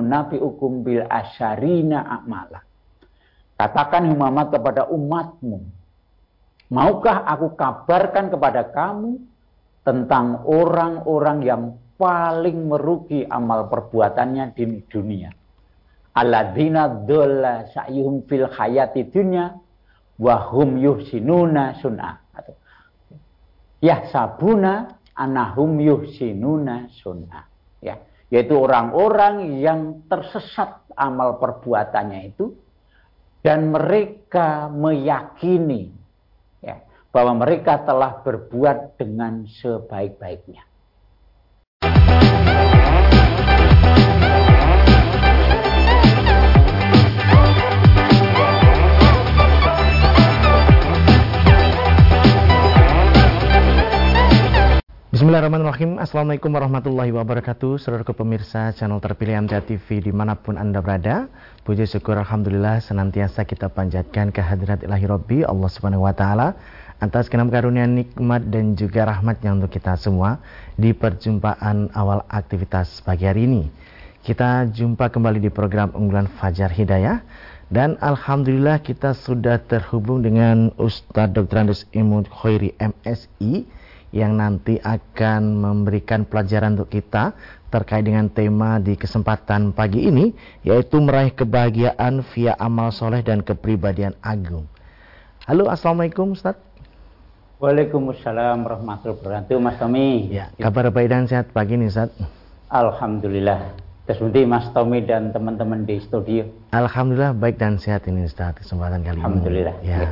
[0.00, 2.64] nunabiukum bil asyarina a'mala.
[3.60, 5.60] Katakan Muhammad kepada umatmu,
[6.72, 9.20] maukah aku kabarkan kepada kamu
[9.84, 11.62] tentang orang-orang yang
[12.00, 15.28] paling merugi amal perbuatannya di dunia.
[16.16, 19.52] Alladzina dolla sa'yuhum fil hayati dunya
[20.16, 22.12] wahum yuhsinuna sun'a.
[23.84, 27.44] Ya sabuna anahum yuhsinuna sun'a.
[27.84, 28.00] Ya,
[28.30, 32.54] yaitu orang-orang yang tersesat amal perbuatannya itu
[33.42, 35.90] dan mereka meyakini
[36.62, 36.78] ya,
[37.10, 40.69] bahwa mereka telah berbuat dengan sebaik-baiknya.
[55.20, 56.00] Bismillahirrahmanirrahim.
[56.00, 57.76] Assalamualaikum warahmatullahi wabarakatuh.
[57.76, 61.28] Saudara pemirsa channel terpilih MTA TV di mana pun anda berada
[61.60, 66.56] Puji syukur Alhamdulillah senantiasa kita panjatkan kehadirat ilahi Rabbi Allah subhanahu wa ta'ala
[67.04, 70.40] Atas kenam karunia nikmat dan juga rahmatnya untuk kita semua
[70.80, 73.68] Di perjumpaan awal aktivitas pagi hari ini.
[74.24, 77.20] Kita jumpa kembali di program unggulan Fajar Hidayah.
[77.68, 81.68] Dan Alhamdulillah kita sudah terhubung dengan Ustadz Dr.
[81.68, 83.68] Andus Imun Khairi MSI
[84.10, 87.34] yang nanti akan memberikan pelajaran untuk kita
[87.70, 90.34] terkait dengan tema di kesempatan pagi ini
[90.66, 94.66] yaitu meraih kebahagiaan via amal soleh dan kepribadian agung.
[95.46, 96.58] Halo, assalamualaikum Ustaz.
[97.62, 100.32] Waalaikumsalam warahmatullahi wabarakatuh Mas Tommy.
[100.32, 102.10] Ya, kabar baik dan sehat pagi ini Ustaz.
[102.72, 103.78] Alhamdulillah.
[104.10, 106.42] Terus Mas Tommy dan teman-teman di studio.
[106.74, 109.22] Alhamdulillah baik dan sehat ini Ustaz kesempatan kali ini.
[109.22, 109.76] Alhamdulillah.
[109.86, 109.98] Ya.
[110.02, 110.10] ya.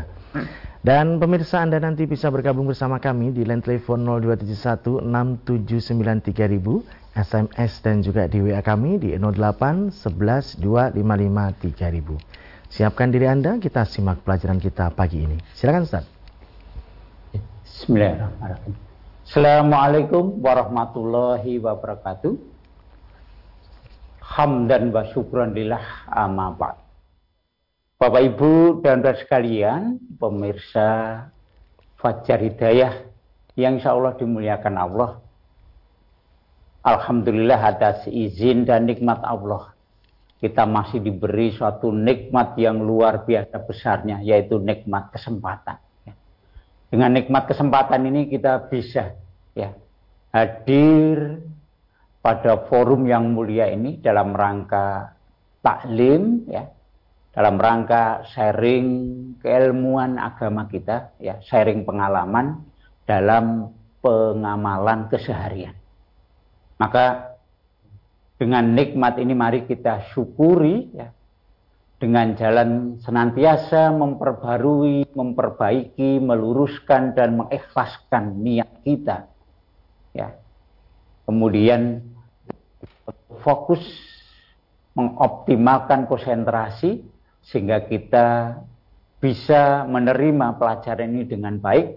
[0.79, 7.99] Dan pemirsa Anda nanti bisa bergabung bersama kami di line telepon 0271 6793000, SMS dan
[7.99, 12.71] juga di WA kami di 08 11 255 3000.
[12.71, 15.35] Siapkan diri Anda, kita simak pelajaran kita pagi ini.
[15.57, 16.07] Silakan Ustaz.
[17.67, 18.75] Bismillahirrahmanirrahim.
[19.29, 22.39] Assalamualaikum warahmatullahi wabarakatuh.
[24.23, 26.55] Hamdan wa syukran lillah amma
[27.99, 30.91] Bapak Ibu dan saudara sekalian, pemirsa
[31.99, 32.95] Fajar Hidayah
[33.59, 35.19] yang insya Allah dimuliakan Allah.
[36.87, 39.75] Alhamdulillah atas izin dan nikmat Allah.
[40.39, 45.83] Kita masih diberi suatu nikmat yang luar biasa besarnya, yaitu nikmat kesempatan.
[46.95, 49.19] Dengan nikmat kesempatan ini kita bisa
[49.59, 49.75] ya
[50.31, 51.43] hadir
[52.23, 55.19] pada forum yang mulia ini dalam rangka
[55.67, 56.78] taklim ya
[57.39, 58.91] dalam rangka sharing
[59.39, 62.67] keilmuan agama kita, ya, sharing pengalaman
[63.07, 63.71] dalam
[64.03, 65.79] pengamalan keseharian.
[66.83, 67.39] Maka
[68.43, 71.15] dengan nikmat ini mari kita syukuri ya,
[72.03, 79.31] dengan jalan senantiasa memperbarui, memperbaiki, meluruskan dan mengikhlaskan niat kita.
[80.11, 80.35] Ya.
[81.23, 82.03] Kemudian
[83.47, 83.79] fokus
[84.99, 87.08] mengoptimalkan konsentrasi
[87.49, 88.61] sehingga kita
[89.19, 91.97] bisa menerima pelajaran ini dengan baik,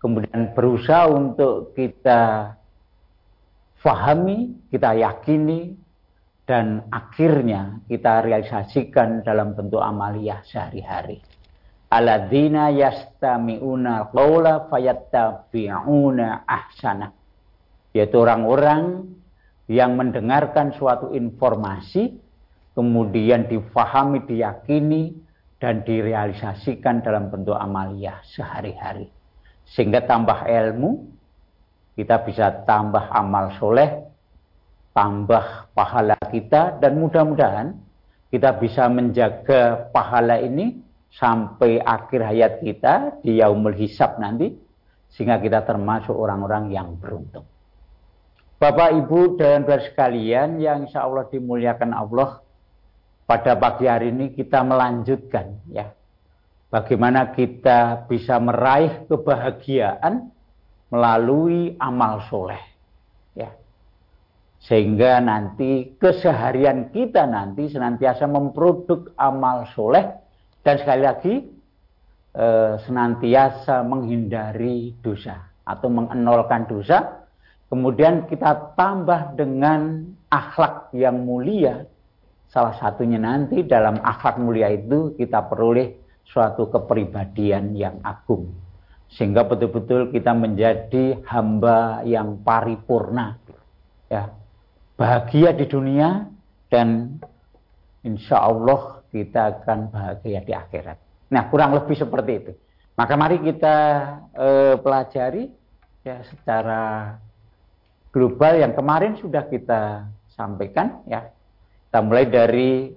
[0.00, 2.56] kemudian berusaha untuk kita
[3.78, 5.76] fahami, kita yakini,
[6.48, 11.20] dan akhirnya kita realisasikan dalam bentuk amaliyah sehari-hari.
[11.92, 17.12] Aladina yastami'una qawla fayattabi'una ahsana.
[17.92, 19.12] Yaitu orang-orang
[19.68, 22.16] yang mendengarkan suatu informasi,
[22.78, 25.10] kemudian difahami, diyakini,
[25.58, 29.10] dan direalisasikan dalam bentuk amaliyah sehari-hari.
[29.66, 31.10] Sehingga tambah ilmu,
[31.98, 34.06] kita bisa tambah amal soleh,
[34.94, 37.74] tambah pahala kita, dan mudah-mudahan
[38.30, 40.78] kita bisa menjaga pahala ini
[41.10, 44.54] sampai akhir hayat kita di yaumul hisab nanti,
[45.10, 47.50] sehingga kita termasuk orang-orang yang beruntung.
[48.62, 52.46] Bapak, Ibu, dan saudara sekalian yang insya Allah dimuliakan Allah,
[53.28, 55.92] pada pagi hari ini kita melanjutkan ya.
[56.72, 60.32] Bagaimana kita bisa meraih kebahagiaan
[60.88, 62.60] melalui amal soleh
[63.36, 63.52] ya.
[64.64, 70.08] Sehingga nanti keseharian kita nanti senantiasa memproduk amal soleh
[70.64, 71.34] dan sekali lagi
[72.32, 72.46] e,
[72.84, 77.28] senantiasa menghindari dosa atau mengenolkan dosa.
[77.68, 81.84] Kemudian kita tambah dengan akhlak yang mulia
[82.48, 88.52] Salah satunya nanti dalam akhlak mulia itu kita peroleh suatu kepribadian yang agung.
[89.08, 93.40] Sehingga betul-betul kita menjadi hamba yang paripurna.
[94.08, 94.32] Ya,
[94.96, 96.28] bahagia di dunia
[96.72, 97.20] dan
[98.04, 100.98] insya Allah kita akan bahagia di akhirat.
[101.32, 102.52] Nah kurang lebih seperti itu.
[102.96, 103.76] Maka mari kita
[104.34, 105.48] eh, pelajari
[106.02, 107.14] ya secara
[108.10, 111.28] global yang kemarin sudah kita sampaikan ya.
[111.88, 112.92] Kita mulai dari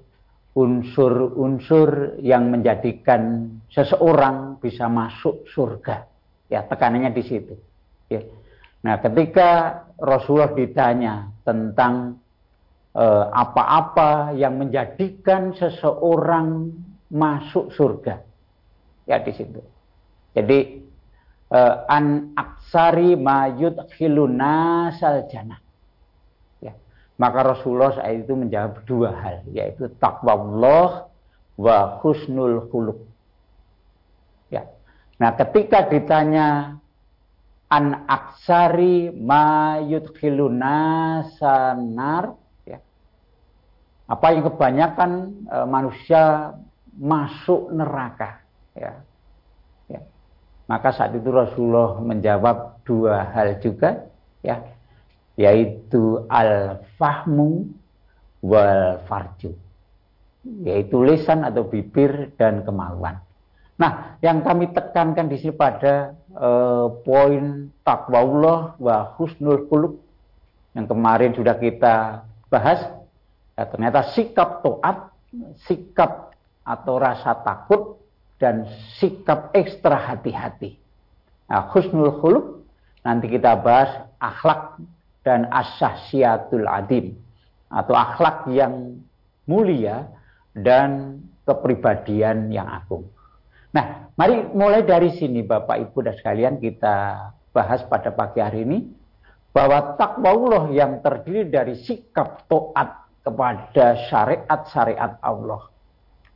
[0.51, 6.03] unsur-unsur yang menjadikan seseorang bisa masuk surga.
[6.51, 7.55] Ya, tekanannya di situ.
[8.11, 8.27] Ya.
[8.83, 12.19] Nah, ketika Rasulullah ditanya tentang
[12.91, 16.75] eh, apa-apa yang menjadikan seseorang
[17.07, 18.19] masuk surga,
[19.07, 19.63] ya di situ.
[20.35, 20.59] Jadi
[21.47, 25.60] eh, an aksari mayut khilunasal jannah
[27.19, 30.89] maka Rasulullah saat itu menjawab dua hal, yaitu takwa Allah
[31.59, 32.99] wa husnul khuluq.
[34.49, 34.65] Ya.
[35.21, 36.81] Nah, ketika ditanya
[37.71, 40.79] an aksari ma yudkhiluna
[41.39, 42.35] sanar
[42.67, 42.83] ya.
[44.11, 45.11] Apa yang kebanyakan
[45.47, 46.51] e, manusia
[46.97, 48.43] masuk neraka
[48.75, 48.99] ya.
[49.87, 50.01] ya.
[50.67, 54.09] Maka saat itu Rasulullah menjawab dua hal juga
[54.43, 54.80] ya
[55.39, 57.71] yaitu al-fahmu
[58.41, 59.53] wal farju
[60.65, 63.21] yaitu lisan atau bibir dan kemaluan.
[63.77, 68.21] Nah, yang kami tekankan di sini pada eh, poin takwa
[68.77, 69.93] wa husnul khuluq
[70.77, 72.79] yang kemarin sudah kita bahas,
[73.57, 75.11] ya, ternyata sikap toat,
[75.67, 77.99] sikap atau rasa takut
[78.37, 80.77] dan sikap ekstra hati-hati.
[81.49, 82.45] Nah, husnul khuluq
[83.01, 84.77] nanti kita bahas akhlak
[85.21, 87.17] dan asyahsiatul adim
[87.69, 88.99] atau akhlak yang
[89.45, 90.09] mulia
[90.57, 93.07] dan kepribadian yang agung.
[93.71, 96.95] Nah, mari mulai dari sini Bapak Ibu dan sekalian kita
[97.55, 98.83] bahas pada pagi hari ini
[99.55, 105.71] bahwa takwa Allah yang terdiri dari sikap toat kepada syariat-syariat Allah.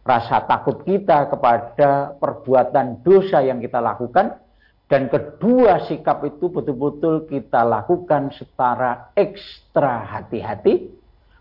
[0.06, 4.38] Rasa takut kita kepada perbuatan dosa yang kita lakukan
[4.86, 10.94] dan kedua sikap itu betul-betul kita lakukan secara ekstra hati-hati,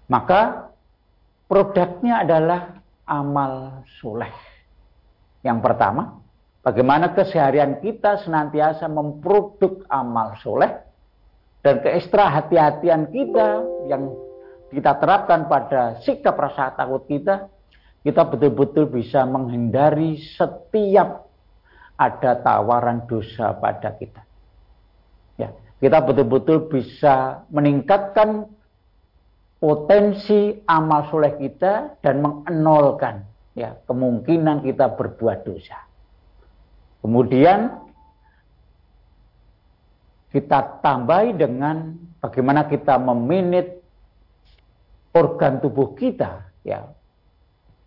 [0.09, 0.73] maka
[1.45, 4.33] produknya adalah amal soleh.
[5.45, 6.25] Yang pertama,
[6.65, 10.73] bagaimana keseharian kita senantiasa memproduk amal soleh,
[11.61, 13.61] dan keekstra hati-hatian kita
[13.93, 14.09] yang
[14.73, 17.53] kita terapkan pada sikap rasa takut kita,
[18.05, 21.29] kita betul-betul bisa menghindari setiap
[21.95, 24.23] ada tawaran dosa pada kita.
[25.39, 28.51] Ya, kita betul-betul bisa meningkatkan
[29.63, 33.25] potensi amal soleh kita dan mengenolkan
[33.57, 35.79] ya kemungkinan kita berbuat dosa.
[37.01, 37.85] Kemudian
[40.35, 43.81] kita tambahi dengan bagaimana kita meminit
[45.15, 46.91] organ tubuh kita ya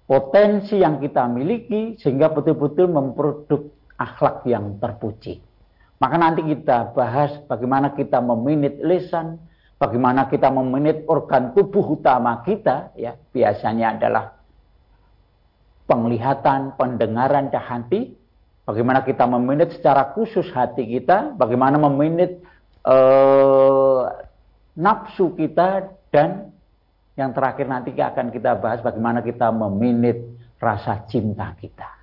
[0.08, 5.42] potensi yang kita miliki sehingga betul-betul memproduk akhlak yang terpuji.
[5.98, 9.42] Maka nanti kita bahas bagaimana kita meminit lisan,
[9.82, 14.38] bagaimana kita meminit organ tubuh utama kita, ya biasanya adalah
[15.90, 18.14] penglihatan, pendengaran, dan hati.
[18.68, 22.46] Bagaimana kita meminit secara khusus hati kita, bagaimana meminit
[22.86, 24.02] eh,
[24.78, 26.54] nafsu kita, dan
[27.18, 30.22] yang terakhir nanti akan kita bahas bagaimana kita meminit
[30.62, 31.97] rasa cinta kita.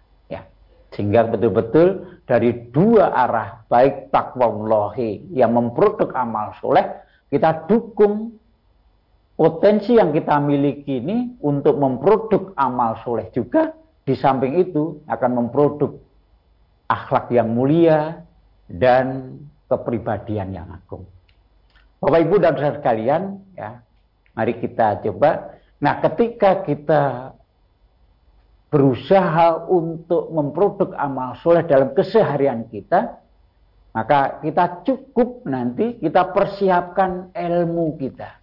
[0.95, 6.87] Sehingga betul-betul dari dua arah, baik takwallahi yang memproduk amal soleh,
[7.29, 8.39] kita dukung
[9.35, 13.75] potensi yang kita miliki ini untuk memproduk amal soleh juga.
[14.05, 15.97] Di samping itu akan memproduk
[16.87, 18.23] akhlak yang mulia
[18.69, 21.09] dan kepribadian yang agung.
[22.05, 23.23] Bapak Ibu dan saudara sekalian,
[23.57, 23.81] ya,
[24.37, 25.57] mari kita coba.
[25.81, 27.33] Nah, ketika kita
[28.75, 33.23] berusaha untuk memproduk amal soleh dalam keseharian kita,
[33.95, 38.43] maka kita cukup nanti kita persiapkan ilmu kita.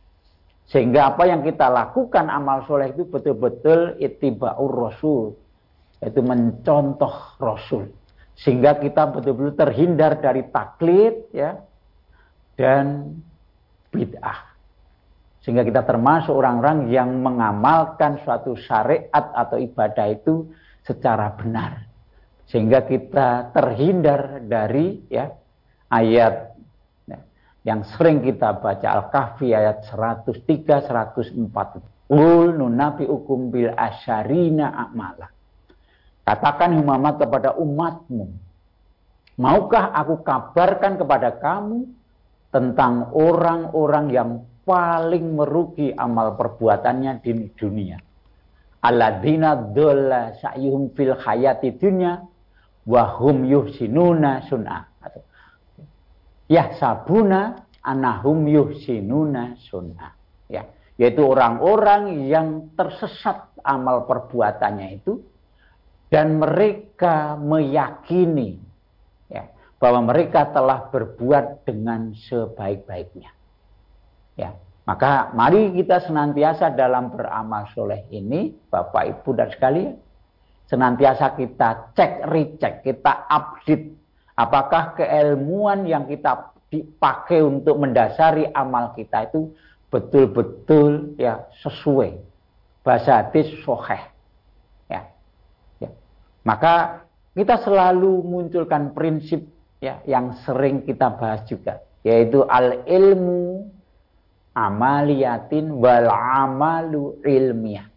[0.71, 5.35] Sehingga apa yang kita lakukan amal soleh itu betul-betul itiba'ur rasul.
[5.99, 7.91] Yaitu mencontoh rasul.
[8.39, 11.59] Sehingga kita betul-betul terhindar dari taklid ya,
[12.55, 13.19] dan
[13.91, 14.50] bid'ah.
[15.41, 20.53] Sehingga kita termasuk orang-orang yang mengamalkan suatu syariat atau ibadah itu
[20.85, 21.89] secara benar.
[22.45, 25.33] Sehingga kita terhindar dari ya
[25.89, 26.53] ayat
[27.09, 27.19] ya,
[27.65, 32.11] yang sering kita baca Al-Kahfi ayat 103 104.
[32.11, 35.31] Ul nunabi ukum bil asyarina a'mala.
[36.21, 38.29] Katakan Muhammad kepada umatmu,
[39.41, 41.89] maukah aku kabarkan kepada kamu
[42.53, 44.29] tentang orang-orang yang
[44.61, 47.97] paling merugi amal perbuatannya di dunia.
[48.81, 52.17] Alladzina dolla sa'yuhum fil hayati dunya
[52.89, 54.79] wa hum yuhsinuna sun'a.
[56.49, 60.09] Ya sabuna anahum yuhsinuna sun'a.
[60.51, 60.67] Ya,
[60.99, 65.23] yaitu orang-orang yang tersesat amal perbuatannya itu
[66.11, 68.59] dan mereka meyakini
[69.31, 69.47] ya,
[69.79, 73.31] bahwa mereka telah berbuat dengan sebaik-baiknya.
[74.39, 74.55] Ya,
[74.87, 79.95] maka mari kita senantiasa dalam beramal soleh ini, Bapak Ibu dan sekalian,
[80.71, 83.91] senantiasa kita cek recek, kita update
[84.39, 89.51] apakah keilmuan yang kita dipakai untuk mendasari amal kita itu
[89.91, 92.15] betul-betul ya sesuai.
[92.81, 94.11] Bahasa hadis soheh
[96.41, 97.05] maka
[97.37, 99.45] kita selalu munculkan prinsip
[99.81, 103.69] ya yang sering kita bahas juga yaitu al ilmu
[104.55, 107.87] amaliyatin wal amalu ilmiah.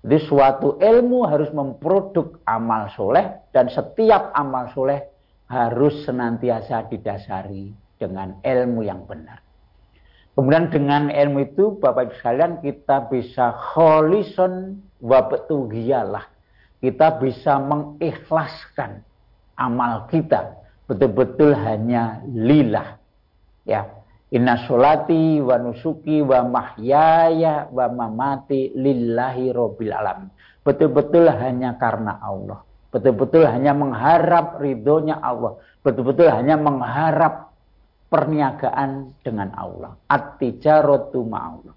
[0.00, 5.04] Jadi suatu ilmu harus memproduk amal soleh dan setiap amal soleh
[5.52, 7.68] harus senantiasa didasari
[8.00, 9.44] dengan ilmu yang benar.
[10.32, 16.24] Kemudian dengan ilmu itu Bapak Ibu sekalian kita bisa kholison wa betugiyalah
[16.80, 19.04] kita bisa mengikhlaskan
[19.60, 20.56] amal kita
[20.88, 22.96] betul-betul hanya lillah
[23.68, 23.84] ya
[24.30, 30.30] inna sholati wa nusuki wa mahyaya wa mamati lillahi robbil alam
[30.64, 32.62] betul-betul hanya karena Allah.
[32.90, 35.58] Betul-betul hanya mengharap ridhonya Allah.
[35.80, 37.54] Betul-betul hanya mengharap
[38.10, 39.94] perniagaan dengan Allah.
[40.10, 41.74] At-tijaratu ma'allah.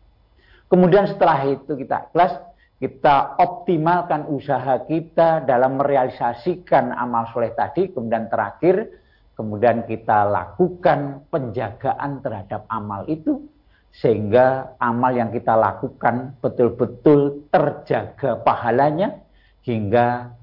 [0.68, 2.34] Kemudian setelah itu kita ikhlas
[2.82, 8.92] kita optimalkan usaha kita dalam merealisasikan amal soleh tadi, kemudian terakhir,
[9.34, 13.46] kemudian kita lakukan penjagaan terhadap amal itu,
[13.94, 19.22] sehingga amal yang kita lakukan betul-betul terjaga pahalanya
[19.62, 20.34] hingga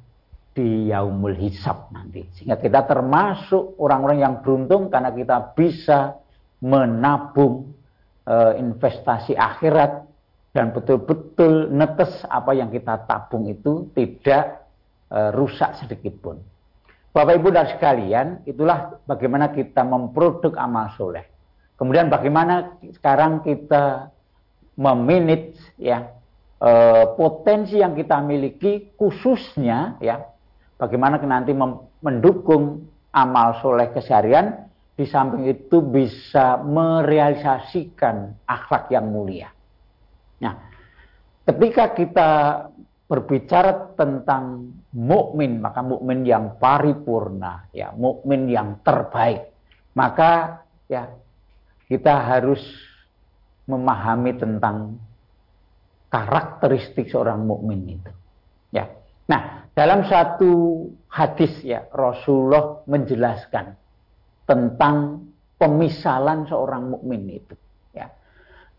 [0.54, 2.26] di yaumul hisab nanti.
[2.34, 6.18] Sehingga kita termasuk orang-orang yang beruntung karena kita bisa
[6.62, 7.74] menabung
[8.26, 10.06] e, investasi akhirat
[10.50, 14.66] dan betul-betul netes apa yang kita tabung itu tidak
[15.10, 16.36] e, rusak sedikit pun.
[17.10, 21.26] Bapak Ibu dan sekalian, itulah bagaimana kita memproduk amal soleh.
[21.74, 24.14] Kemudian bagaimana sekarang kita
[24.78, 26.12] memanage ya
[26.60, 26.70] e,
[27.18, 30.22] potensi yang kita miliki khususnya ya
[30.78, 31.50] bagaimana nanti
[32.04, 39.48] mendukung amal soleh keseharian di samping itu bisa merealisasikan akhlak yang mulia.
[40.44, 40.54] Nah,
[41.48, 42.30] ketika kita
[43.08, 49.50] berbicara tentang mukmin, maka mukmin yang paripurna, ya, mukmin yang terbaik,
[49.94, 51.10] maka ya
[51.86, 52.62] kita harus
[53.70, 54.98] memahami tentang
[56.10, 58.10] karakteristik seorang mukmin itu.
[58.74, 58.90] Ya.
[59.30, 63.78] Nah, dalam satu hadis ya Rasulullah menjelaskan
[64.42, 67.54] tentang pemisalan seorang mukmin itu.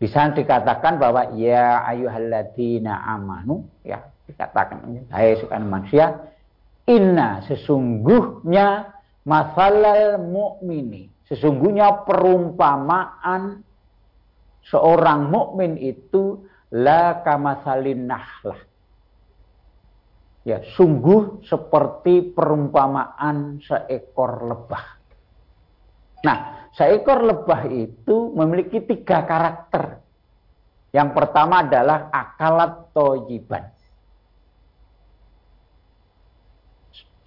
[0.02, 4.02] Di sana dikatakan bahwa ya ayyuhalladzina amanu ya
[4.32, 5.08] dikatakan.
[5.12, 6.32] Hai sukan manusia.
[6.88, 8.90] Inna sesungguhnya
[9.22, 13.64] masalal mukmini sesungguhnya perumpamaan
[14.68, 16.44] seorang mukmin itu
[16.76, 18.60] la kamasalin nahlah.
[20.44, 24.84] Ya sungguh seperti perumpamaan seekor lebah.
[26.26, 30.02] Nah seekor lebah itu memiliki tiga karakter.
[30.92, 33.72] Yang pertama adalah akalat tojiban.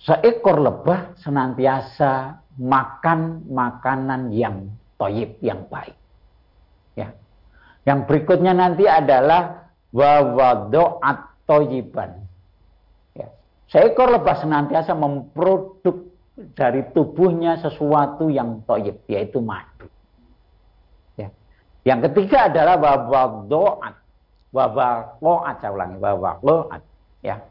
[0.05, 4.69] Seekor lebah senantiasa makan makanan yang
[5.01, 5.97] toyib, yang baik.
[6.93, 7.09] Ya.
[7.89, 12.21] Yang berikutnya nanti adalah wawadoat toyiban.
[13.17, 13.33] Ya.
[13.65, 16.13] Seekor lebah senantiasa memproduk
[16.53, 19.89] dari tubuhnya sesuatu yang toyib, yaitu madu.
[21.17, 21.33] Ya.
[21.81, 24.05] Yang ketiga adalah wawadoat.
[24.53, 26.81] Wawakoat, saya ulangi, wawakoat.
[27.25, 27.41] Ya.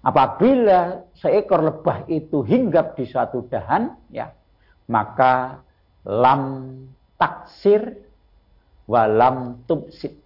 [0.00, 4.32] Apabila seekor lebah itu hinggap di suatu dahan, ya,
[4.88, 5.60] maka
[6.08, 6.42] lam
[7.20, 8.00] taksir
[8.88, 10.16] walam tubsid.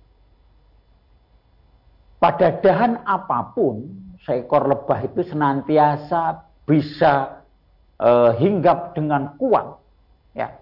[2.23, 3.85] Pada dahan apa pun
[4.25, 7.45] seekor lebah itu senantiasa bisa
[8.01, 9.77] e, hinggap dengan kuat.
[10.33, 10.55] Ya.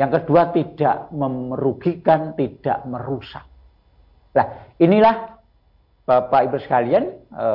[0.00, 3.44] Yang kedua tidak merugikan, tidak merusak.
[4.34, 4.46] Nah,
[4.80, 5.36] inilah
[6.08, 7.48] Bapak Ibu sekalian e,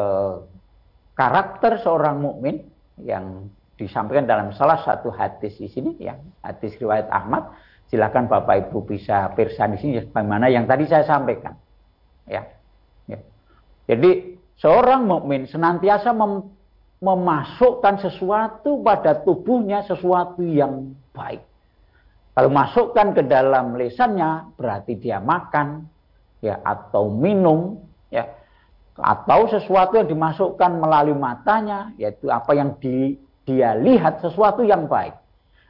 [1.19, 2.63] karakter seorang mukmin
[3.03, 7.51] yang disampaikan dalam salah satu hadis di sini, yang hadis riwayat Ahmad,
[7.91, 11.57] Silakan Bapak Ibu bisa persa di sini bagaimana yang tadi saya sampaikan.
[12.29, 12.45] Ya.
[13.09, 13.17] ya.
[13.89, 16.53] Jadi seorang mukmin senantiasa mem
[16.99, 21.41] memasukkan sesuatu pada tubuhnya sesuatu yang baik.
[22.35, 25.88] Kalau masukkan ke dalam lesannya berarti dia makan
[26.43, 27.79] ya atau minum
[28.13, 28.27] ya
[29.00, 33.15] atau sesuatu yang dimasukkan melalui matanya yaitu apa yang di,
[33.48, 35.15] dia lihat sesuatu yang baik.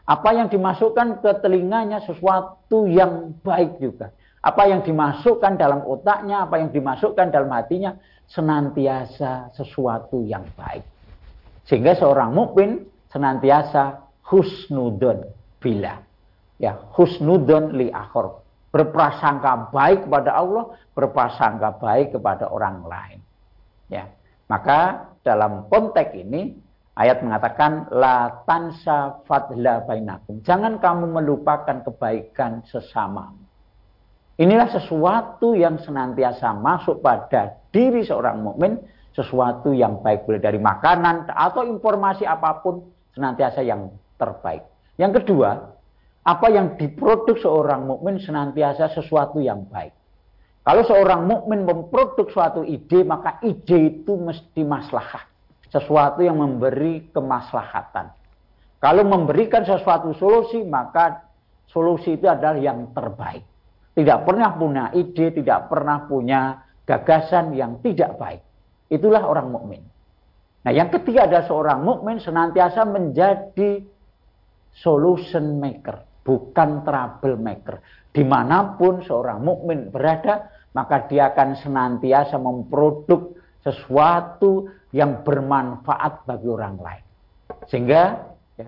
[0.09, 4.09] Apa yang dimasukkan ke telinganya sesuatu yang baik juga.
[4.41, 7.93] Apa yang dimasukkan dalam otaknya, apa yang dimasukkan dalam hatinya
[8.25, 10.81] senantiasa sesuatu yang baik.
[11.69, 15.29] Sehingga seorang mukmin senantiasa husnudon
[15.61, 16.01] bila.
[16.57, 18.41] Ya, husnudon li akhor.
[18.69, 23.18] Berprasangka baik kepada Allah, berprasangka baik kepada orang lain.
[23.89, 24.09] Ya.
[24.47, 26.55] Maka dalam konteks ini
[26.99, 30.43] Ayat mengatakan la tansa fadla bainakum.
[30.43, 33.31] Jangan kamu melupakan kebaikan sesama.
[34.35, 38.83] Inilah sesuatu yang senantiasa masuk pada diri seorang mukmin,
[39.15, 42.83] sesuatu yang baik boleh dari makanan atau informasi apa pun
[43.15, 44.67] senantiasa yang terbaik.
[44.99, 45.71] Yang kedua,
[46.27, 49.95] apa yang diproduk seorang mukmin senantiasa sesuatu yang baik.
[50.63, 55.25] Kalau seorang mukmin memproduk suatu ide, maka ide itu mesti maslahah
[55.69, 58.09] sesuatu yang memberi kemaslahatan.
[58.79, 61.29] Kalau memberikan sesuatu solusi, maka
[61.69, 63.45] solusi itu adalah yang terbaik.
[63.93, 68.41] Tidak pernah punya ide, tidak pernah punya gagasan yang tidak baik.
[68.89, 69.83] Itulah orang mukmin.
[70.65, 73.83] Nah, yang ketiga adalah seorang mukmin senantiasa menjadi
[74.73, 77.83] solution maker, bukan trouble maker.
[78.09, 86.47] Di mana pun seorang mukmin berada, maka dia akan senantiasa memproduk sesuatu yang bermanfaat bagi
[86.49, 87.05] orang lain.
[87.69, 88.67] Sehingga ya,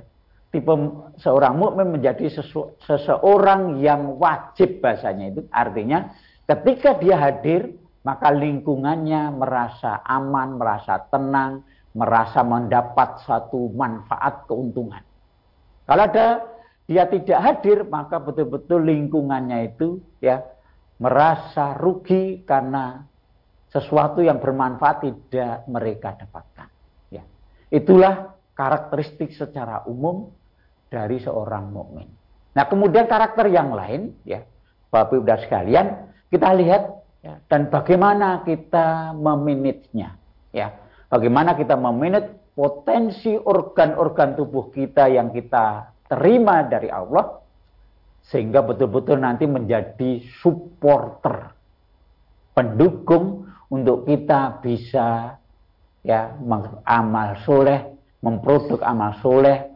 [0.54, 0.74] tipe
[1.18, 6.14] seorang mukmin menjadi sesu, seseorang yang wajib bahasanya itu artinya
[6.46, 11.62] ketika dia hadir maka lingkungannya merasa aman, merasa tenang,
[11.94, 15.06] merasa mendapat satu manfaat keuntungan.
[15.86, 16.42] Kalau ada
[16.92, 20.44] dia tidak hadir maka betul-betul lingkungannya itu ya
[21.00, 23.08] merasa rugi karena
[23.72, 26.68] sesuatu yang bermanfaat tidak mereka dapatkan.
[27.08, 27.24] Ya.
[27.72, 30.36] Itulah karakteristik secara umum
[30.92, 32.12] dari seorang mukmin.
[32.52, 34.44] Nah, kemudian karakter yang lain, ya,
[34.92, 36.84] Bapak Ibu sekalian, kita lihat
[37.24, 40.20] ya, dan bagaimana kita meminitnya,
[40.52, 40.76] ya,
[41.08, 47.40] bagaimana kita meminit potensi organ-organ tubuh kita yang kita terima dari Allah,
[48.28, 51.56] sehingga betul-betul nanti menjadi supporter,
[52.52, 55.40] pendukung untuk kita bisa
[56.04, 56.36] ya
[56.84, 59.72] amal soleh, memproduk amal soleh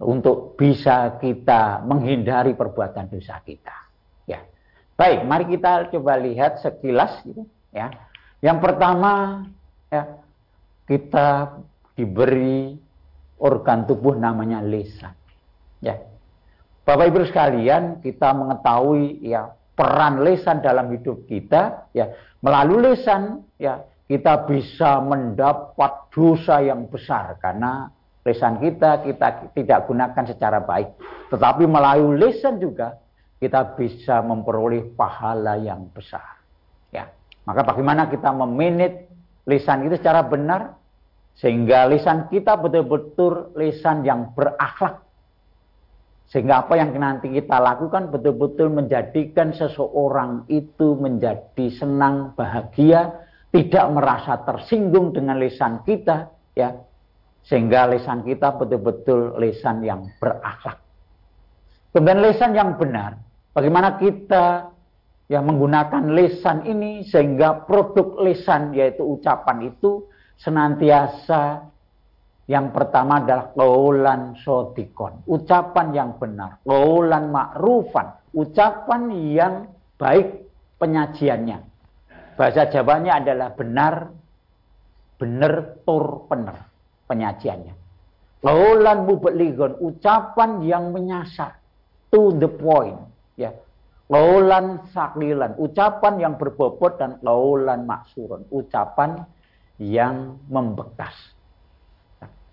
[0.00, 3.76] untuk bisa kita menghindari perbuatan dosa kita.
[4.24, 4.40] Ya,
[4.96, 7.44] baik, mari kita coba lihat sekilas, gitu,
[7.76, 7.92] ya.
[8.40, 9.44] Yang pertama,
[9.92, 10.16] ya,
[10.88, 11.60] kita
[11.92, 12.74] diberi
[13.38, 15.12] organ tubuh namanya lisan.
[15.84, 16.00] Ya,
[16.88, 23.84] Bapak Ibu sekalian, kita mengetahui ya peran lesan dalam hidup kita ya melalui lesan ya
[24.08, 27.90] kita bisa mendapat dosa yang besar karena
[28.24, 30.96] lesan kita kita tidak gunakan secara baik.
[31.28, 32.96] Tetapi melalui lesan juga
[33.36, 36.40] kita bisa memperoleh pahala yang besar.
[36.88, 37.12] Ya.
[37.44, 39.04] Maka bagaimana kita meminit
[39.44, 40.80] lesan itu secara benar?
[41.36, 45.03] Sehingga lisan kita betul-betul lisan yang berakhlak
[46.34, 53.22] sehingga apa yang nanti kita lakukan betul-betul menjadikan seseorang itu menjadi senang, bahagia,
[53.54, 56.74] tidak merasa tersinggung dengan lisan kita, ya.
[57.46, 60.82] Sehingga lisan kita betul-betul lisan yang berakhlak.
[61.94, 63.14] Kemudian lisan yang benar.
[63.54, 64.74] Bagaimana kita
[65.30, 70.02] ya menggunakan lisan ini sehingga produk lisan yaitu ucapan itu
[70.42, 71.70] senantiasa
[72.44, 76.60] yang pertama adalah kaulan sodikon, ucapan yang benar.
[76.60, 79.02] Kaulan makrufan, ucapan
[79.32, 79.54] yang
[79.96, 80.44] baik
[80.76, 81.64] penyajiannya.
[82.36, 84.12] Bahasa Jawanya adalah benar,
[85.16, 86.68] benar, tur, benar
[87.08, 87.74] penyajiannya.
[88.44, 91.56] Kaulan mubeligon, ucapan yang menyasar,
[92.12, 93.00] to the point.
[93.40, 93.56] Ya.
[94.04, 99.24] Kaulan saklilan, ucapan yang berbobot dan kaulan maksurun, ucapan
[99.80, 101.33] yang membekas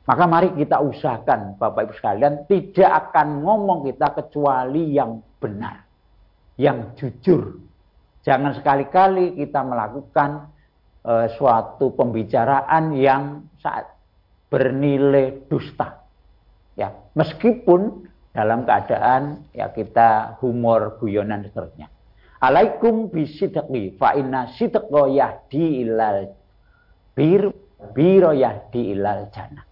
[0.02, 5.86] maka mari kita usahakan Bapak Ibu sekalian tidak akan ngomong kita kecuali yang benar.
[6.58, 7.42] Yang jujur.
[8.26, 10.50] Jangan sekali-kali kita melakukan
[11.06, 13.94] uh, suatu pembicaraan yang saat
[14.50, 16.02] bernilai dusta.
[16.74, 21.94] Ya, meskipun dalam keadaan ya kita humor guyonan seterusnya.
[22.42, 26.34] Alaikum bisidqi fa inna sidqa yahdi ilal
[27.14, 27.54] bir
[27.94, 29.71] biro yahdi ilal jannah.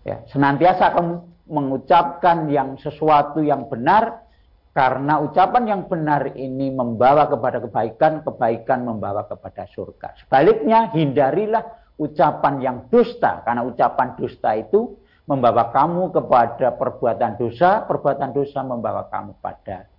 [0.00, 1.14] Ya, senantiasa kamu
[1.50, 4.24] mengucapkan yang sesuatu yang benar
[4.70, 10.14] karena ucapan yang benar ini membawa kepada kebaikan, kebaikan membawa kepada surga.
[10.24, 11.66] Sebaliknya, hindarilah
[11.98, 14.94] ucapan yang dusta, karena ucapan dusta itu
[15.26, 19.90] membawa kamu kepada perbuatan dosa, perbuatan dosa membawa kamu pada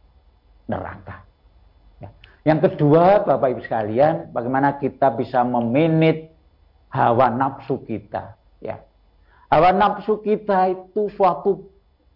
[0.71, 1.27] neraka.
[1.99, 2.09] Ya.
[2.47, 6.31] Yang kedua, Bapak Ibu sekalian, bagaimana kita bisa meminit
[6.91, 8.39] hawa nafsu kita.
[8.63, 8.83] Ya.
[9.51, 11.67] Hawa nafsu kita itu suatu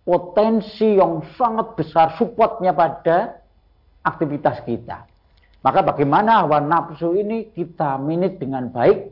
[0.08, 3.44] potensi yang sangat besar supportnya pada
[4.08, 5.04] aktivitas kita.
[5.60, 9.12] Maka bagaimana hawa nafsu ini kita minit dengan baik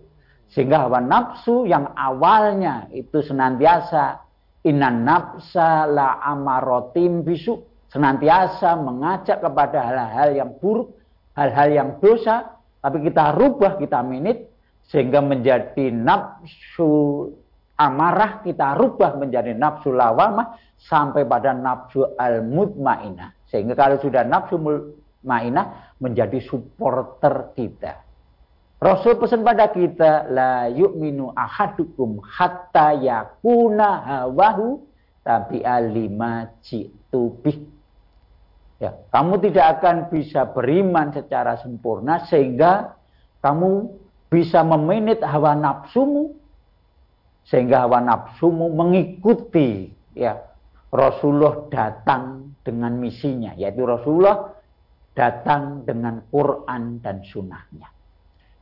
[0.55, 4.23] sehingga hawa nafsu yang awalnya itu senantiasa
[4.63, 7.59] inan nafsa la amarotim bisu
[7.91, 10.97] senantiasa mengajak kepada hal-hal yang buruk,
[11.37, 14.49] hal-hal yang dosa, tapi kita rubah, kita minit
[14.89, 17.29] sehingga menjadi nafsu
[17.83, 23.35] amarah kita rubah menjadi nafsu lawamah sampai pada nafsu al-mutmainah.
[23.51, 27.99] Sehingga kalau sudah nafsu mutmainah menjadi supporter kita.
[28.83, 34.83] Rasul pesan pada kita la yu'minu ahadukum hatta yakuna hawahu
[35.23, 37.63] tapi alima jitubih.
[38.83, 42.99] Ya, kamu tidak akan bisa beriman secara sempurna sehingga
[43.39, 43.87] kamu
[44.27, 46.42] bisa meminit hawa nafsumu
[47.47, 50.39] sehingga hawa nafsumu mengikuti ya
[50.93, 54.53] Rasulullah datang dengan misinya, yaitu Rasulullah
[55.13, 57.89] datang dengan Quran dan sunnahnya.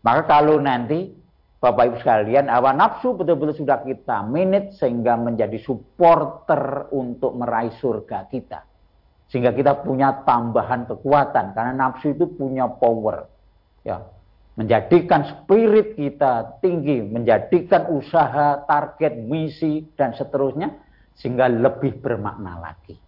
[0.01, 1.21] Maka kalau nanti
[1.61, 8.25] Bapak Ibu sekalian, hawa nafsu betul-betul sudah kita minit sehingga menjadi supporter untuk meraih surga
[8.33, 8.65] kita.
[9.29, 13.29] Sehingga kita punya tambahan kekuatan karena nafsu itu punya power.
[13.85, 14.01] Ya,
[14.59, 20.75] menjadikan spirit kita tinggi, menjadikan usaha, target, misi dan seterusnya
[21.15, 22.99] sehingga lebih bermakna lagi.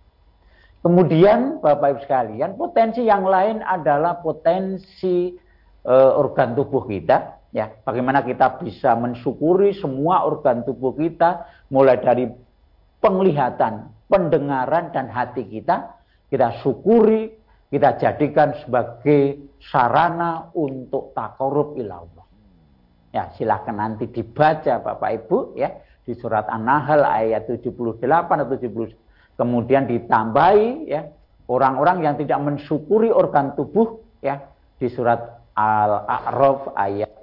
[0.84, 5.32] Kemudian Bapak Ibu sekalian, potensi yang lain adalah potensi
[5.80, 7.72] e, organ tubuh kita, ya.
[7.88, 12.28] Bagaimana kita bisa mensyukuri semua organ tubuh kita mulai dari
[13.00, 15.96] penglihatan, pendengaran dan hati kita,
[16.28, 17.32] kita syukuri,
[17.72, 19.40] kita jadikan sebagai
[19.72, 22.26] sarana untuk takorup ilallah.
[23.14, 25.70] Ya, silahkan nanti dibaca Bapak Ibu ya
[26.04, 28.02] di surat An-Nahl ayat 78
[28.42, 31.10] atau 70 kemudian ditambahi ya
[31.50, 34.42] orang-orang yang tidak mensyukuri organ tubuh ya
[34.78, 35.20] di surat
[35.54, 37.14] Al-A'raf ayat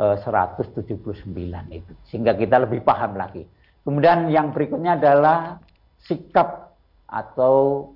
[0.00, 1.36] eh, 179
[1.72, 3.44] itu sehingga kita lebih paham lagi.
[3.86, 5.62] Kemudian yang berikutnya adalah
[6.02, 6.74] sikap
[7.06, 7.86] atau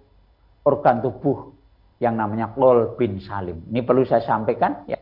[0.62, 1.51] organ tubuh
[2.00, 3.60] yang namanya kol bin salim.
[3.68, 4.98] Ini perlu saya sampaikan ya.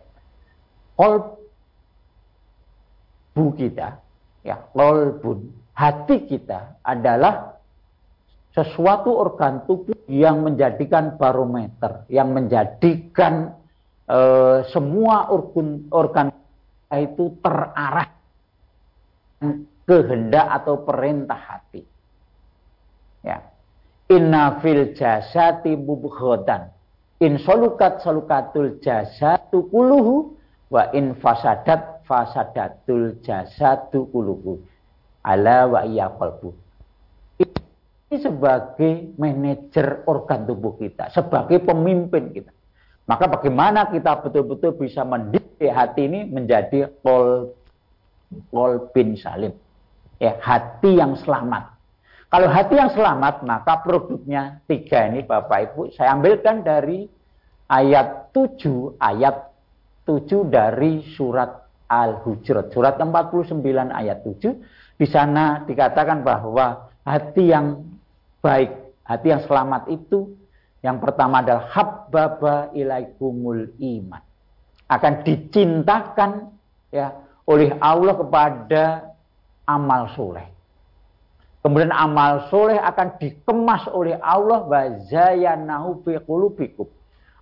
[0.99, 1.39] Kol
[3.39, 4.03] bu kita
[4.43, 7.55] ya kolbun hati kita adalah
[8.51, 13.55] sesuatu organ tubuh yang menjadikan barometer yang menjadikan
[14.11, 14.19] e,
[14.75, 16.35] semua organ organ
[16.91, 18.11] itu terarah
[19.87, 21.87] kehendak atau perintah hati
[23.23, 23.39] ya
[24.11, 26.75] inna fil jasati mubghodan
[27.19, 30.39] in solukat solukatul jasatu kuluhu
[30.71, 34.63] wa in fasadat fasadatul jasadu kulubu
[35.25, 36.51] ala wa iya qalbu.
[38.09, 42.49] Ini sebagai manajer organ tubuh kita, sebagai pemimpin kita.
[43.05, 47.53] Maka bagaimana kita betul-betul bisa mendidik hati ini menjadi kol,
[48.49, 49.53] kol bin salim.
[50.17, 51.78] Ya, hati yang selamat.
[52.29, 55.97] Kalau hati yang selamat, maka produknya tiga ini Bapak Ibu.
[55.97, 57.09] Saya ambilkan dari
[57.73, 59.49] ayat 7, ayat
[60.05, 67.81] 7 dari surat Al-Hujurat surat 49 ayat 7 di sana dikatakan bahwa hati yang
[68.45, 68.77] baik,
[69.09, 70.37] hati yang selamat itu
[70.85, 74.23] yang pertama adalah habbaba ilaikumul iman.
[74.85, 76.53] Akan dicintakan
[76.93, 78.85] ya oleh Allah kepada
[79.65, 80.58] amal soleh.
[81.59, 86.15] Kemudian amal soleh akan dikemas oleh Allah wa zayanahu fi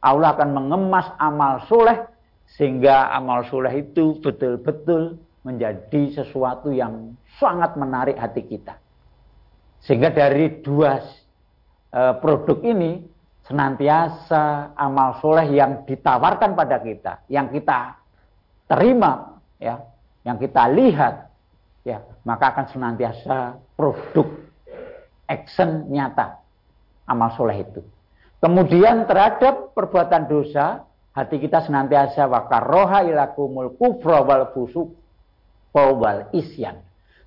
[0.01, 2.09] Allah akan mengemas amal soleh
[2.57, 8.79] sehingga amal soleh itu betul-betul menjadi sesuatu yang sangat menarik hati kita.
[9.85, 10.99] Sehingga dari dua
[11.93, 13.05] e, produk ini
[13.47, 17.95] senantiasa amal soleh yang ditawarkan pada kita, yang kita
[18.67, 19.79] terima, ya,
[20.27, 21.31] yang kita lihat,
[21.87, 24.27] ya, maka akan senantiasa produk
[25.29, 26.41] action nyata
[27.07, 27.81] amal soleh itu.
[28.43, 30.85] Kemudian terhadap perbuatan dosa,
[31.17, 34.93] hati kita senantiasa wakaroha ilakumul kufra wal fusuk
[35.73, 36.81] wal isyan.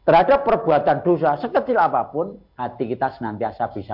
[0.05, 3.93] Terhadap perbuatan dosa sekecil apa pun, hati kita senantiasa bisa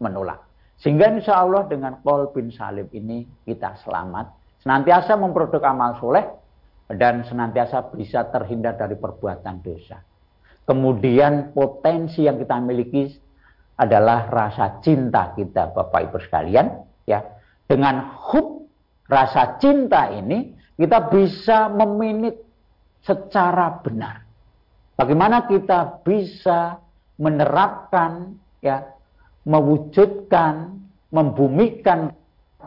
[0.00, 0.40] menolak.
[0.80, 4.32] Sehingga insya Allah dengan Paul bin Salim ini kita selamat.
[4.64, 6.24] Senantiasa memproduk amal soleh
[6.88, 10.00] dan senantiasa bisa terhindar dari perbuatan dosa.
[10.70, 13.10] Kemudian potensi yang kita miliki
[13.74, 17.26] adalah rasa cinta kita Bapak Ibu sekalian ya.
[17.66, 18.70] Dengan hub
[19.10, 22.38] rasa cinta ini kita bisa meminit
[23.02, 24.22] secara benar.
[24.94, 26.78] Bagaimana kita bisa
[27.18, 28.94] menerapkan ya
[29.42, 30.78] mewujudkan
[31.10, 32.14] membumikan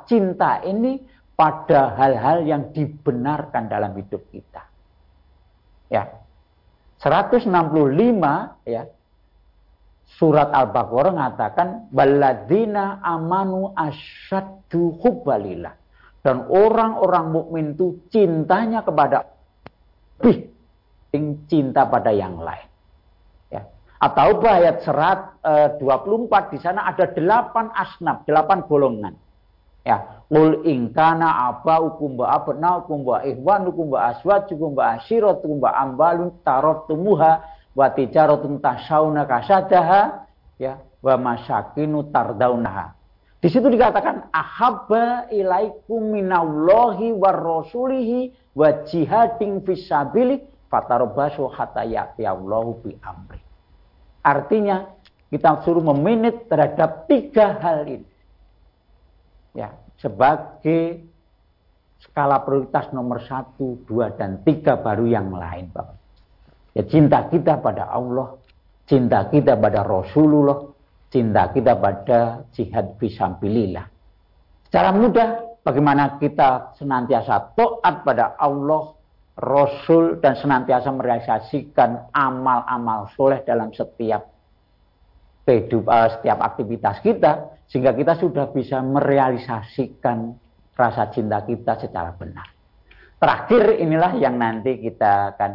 [0.03, 0.99] cinta ini
[1.39, 4.67] pada hal-hal yang dibenarkan dalam hidup kita.
[5.87, 6.22] Ya.
[7.03, 7.51] 165
[8.63, 8.87] ya.
[10.13, 15.75] Surat Al-Baqarah mengatakan baladina amanu asyaddu hubbalillah.
[16.23, 19.27] Dan orang-orang mukmin itu cintanya kepada
[20.23, 20.53] lebih
[21.51, 22.67] cinta pada yang lain.
[23.51, 23.67] Ya.
[23.99, 29.13] Atau ayat serat e, 24 di sana ada delapan asnaf, delapan golongan.
[29.83, 36.31] Ya, Qul aba ukum ba abna ukum ba ihwan ukum ba asyirat ukum ba ambalun
[36.87, 40.25] tumuha wa tijaratun tasawna kasadaha
[40.57, 42.95] ya wa masyakinu tardaunaha.
[43.43, 50.39] Di situ dikatakan ahabba ilaikum minallahi war rasulihi wa jihadin fisabili
[50.71, 53.43] fatarabbasu hatta ya'tiyallahu bi amri.
[54.23, 54.87] Artinya
[55.27, 58.07] kita suruh meminit terhadap tiga hal ini
[59.57, 60.99] ya sebagai
[62.03, 65.95] skala prioritas nomor satu, dua, dan tiga baru yang lain, Bapak.
[66.75, 68.35] Ya cinta kita pada Allah,
[68.83, 70.67] cinta kita pada Rasulullah,
[71.07, 73.87] cinta kita pada jihad fisabilillah.
[74.67, 78.97] Secara mudah, bagaimana kita senantiasa taat pada Allah,
[79.37, 84.32] Rasul, dan senantiasa merealisasikan amal-amal soleh dalam setiap
[85.43, 90.35] kehidupan, uh, setiap aktivitas kita, sehingga kita sudah bisa merealisasikan
[90.73, 92.47] rasa cinta kita secara benar.
[93.19, 95.51] Terakhir inilah yang nanti kita akan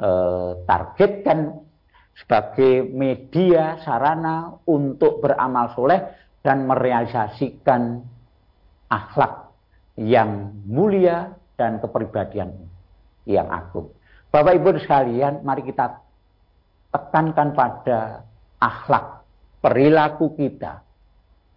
[0.00, 1.64] uh, targetkan
[2.16, 6.00] sebagai media sarana untuk beramal soleh
[6.40, 8.00] dan merealisasikan
[8.88, 9.52] akhlak
[9.96, 12.52] yang mulia dan kepribadian
[13.24, 13.92] yang agung.
[14.28, 15.96] Bapak Ibu sekalian, mari kita
[16.92, 18.24] tekankan pada
[18.60, 19.26] akhlak,
[19.60, 20.80] perilaku kita,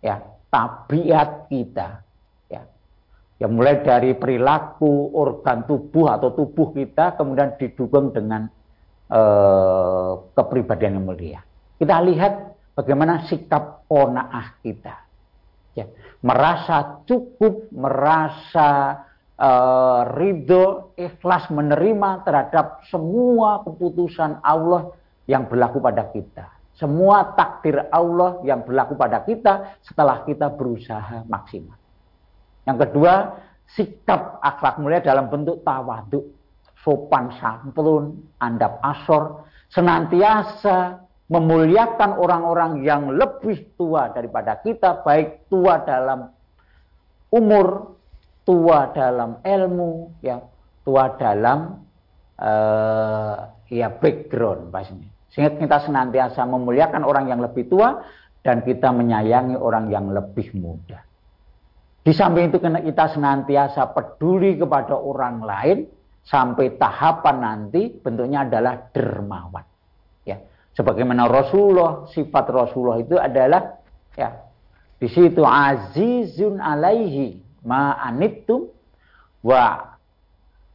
[0.03, 0.19] ya,
[0.51, 2.03] tabiat kita,
[2.51, 2.61] ya.
[3.39, 8.51] Ya mulai dari perilaku organ tubuh atau tubuh kita kemudian didukung dengan
[9.07, 11.39] eh, kepribadian yang mulia.
[11.79, 12.33] Kita lihat
[12.75, 14.95] bagaimana sikap onaah kita.
[15.77, 15.87] Ya,
[16.19, 18.99] merasa cukup, merasa
[19.39, 24.91] uh, ridho, ikhlas menerima terhadap semua keputusan Allah
[25.23, 31.75] yang berlaku pada kita semua takdir Allah yang berlaku pada kita setelah kita berusaha maksimal.
[32.63, 33.13] Yang kedua,
[33.75, 36.23] sikap akhlak mulia dalam bentuk tawaduk,
[36.79, 39.43] sopan santun, andap asor,
[39.75, 46.31] senantiasa memuliakan orang-orang yang lebih tua daripada kita, baik tua dalam
[47.29, 47.99] umur,
[48.47, 50.41] tua dalam ilmu, ya,
[50.87, 51.85] tua dalam
[52.39, 53.37] uh,
[53.67, 55.08] ya background pastinya.
[55.29, 58.01] Sehingga kita senantiasa memuliakan orang yang lebih tua
[58.41, 61.05] dan kita menyayangi orang yang lebih muda.
[61.99, 65.77] Di samping itu kita senantiasa peduli kepada orang lain
[66.25, 69.65] sampai tahapan nanti bentuknya adalah dermawan.
[70.23, 70.41] Ya,
[70.73, 73.81] sebagaimana Rasulullah, sifat Rasulullah itu adalah
[74.15, 74.29] ya
[74.99, 78.69] di situ azizun alaihi ma anittum
[79.43, 79.88] wa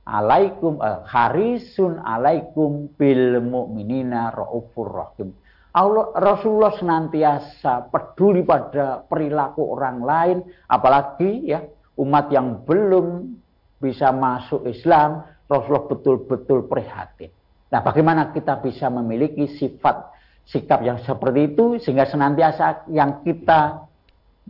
[0.05, 5.33] alaikum uh, harisun alaikum bil mu'minina raufur rahim.
[5.75, 10.37] Allah Rasulullah senantiasa peduli pada perilaku orang lain,
[10.71, 11.67] apalagi ya
[11.99, 13.35] umat yang belum
[13.83, 17.35] bisa masuk Islam, Rasulullah betul-betul prihatin.
[17.75, 20.15] Nah, bagaimana kita bisa memiliki sifat
[20.47, 23.83] sikap yang seperti itu sehingga senantiasa yang kita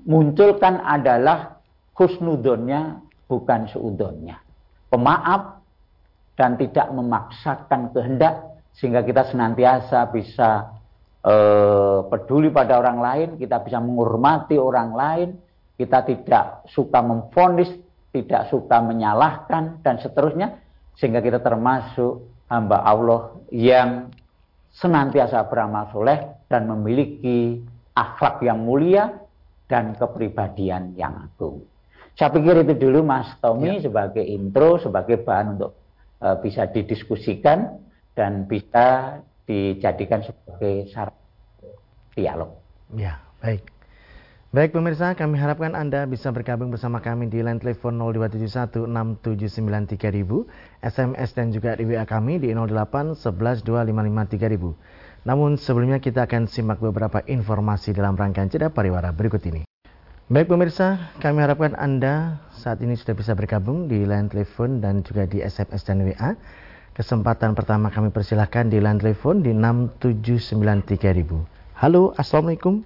[0.05, 1.57] munculkan adalah
[1.97, 4.44] husnudonnya bukan seudonnya
[4.95, 5.59] pemaaf
[6.39, 10.71] dan tidak memaksakan kehendak sehingga kita senantiasa bisa
[11.27, 15.29] eh, peduli pada orang lain, kita bisa menghormati orang lain,
[15.75, 17.71] kita tidak suka memfonis,
[18.15, 20.63] tidak suka menyalahkan dan seterusnya
[20.95, 24.15] sehingga kita termasuk hamba Allah yang
[24.71, 27.63] senantiasa beramal soleh dan memiliki
[27.95, 29.11] akhlak yang mulia
[29.67, 31.74] dan kepribadian yang agung.
[32.15, 33.91] Saya pikir itu dulu Mas Tommy ya.
[33.91, 35.75] sebagai intro, sebagai bahan untuk
[36.23, 37.83] uh, bisa didiskusikan
[38.15, 39.19] dan bisa
[39.51, 41.19] dijadikan sebagai syarat
[42.15, 42.55] dialog.
[42.95, 43.67] Ya, baik.
[44.55, 50.07] Baik pemirsa, kami harapkan Anda bisa bergabung bersama kami di line telepon 02716793000,
[50.79, 53.67] SMS dan juga di WA kami di 08 11
[55.27, 59.67] Namun sebelumnya kita akan simak beberapa informasi dalam rangkaian jeda pariwara berikut ini.
[60.25, 65.29] Baik pemirsa, kami harapkan Anda saat ini sudah bisa bergabung di line telepon dan juga
[65.29, 66.33] di SMS dan WA.
[66.97, 71.29] Kesempatan pertama kami persilahkan di line telepon di 6793000.
[71.77, 72.81] Halo, Assalamualaikum.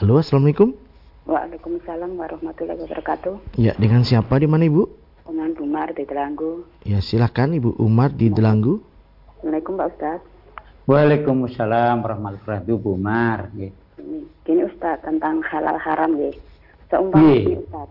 [0.00, 0.72] Halo, Assalamualaikum.
[1.28, 3.60] Waalaikumsalam warahmatullahi wabarakatuh.
[3.60, 4.88] Ya, dengan siapa di mana Ibu?
[5.28, 6.64] Dengan Umar di Delanggu.
[6.88, 8.80] Ya, silakan Ibu Umar di Delanggu.
[9.36, 10.24] Assalamualaikum Pak Ustaz.
[10.88, 13.52] Waalaikumsalam warahmatullahi wabarakatuh, Bu Umar.
[14.46, 16.32] Gini Ustaz, tentang halal haram ya.
[16.88, 17.88] Seumpama ini Ustaz,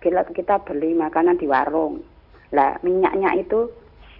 [0.00, 2.02] kita, kita beli makanan di warung.
[2.54, 3.70] Lah, minyaknya itu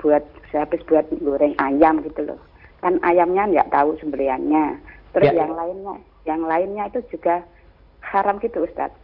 [0.03, 2.41] buat habis buat goreng ayam gitu loh.
[2.83, 4.79] Kan ayamnya nggak tahu sembeliannya.
[5.15, 5.47] Terus ya.
[5.47, 7.45] yang lainnya yang lainnya itu juga
[8.01, 8.97] haram gitu Ustadz.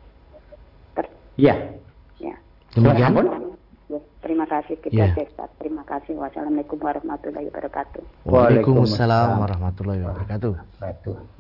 [1.41, 1.57] Iya.
[2.21, 2.37] Ya.
[2.77, 3.17] Demikian.
[3.90, 5.26] Ya, terima kasih kita ya.
[5.26, 5.50] Ustaz.
[5.59, 6.14] Terima kasih.
[6.14, 8.22] Wassalamualaikum warahmatullahi wabarakatuh.
[8.22, 10.55] Waalaikumsalam warahmatullahi wabarakatuh.